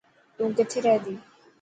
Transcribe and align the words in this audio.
تو 0.35 0.43
ڪٿي 0.57 0.79
رهي 0.85 0.97
ٿي. 1.03 1.13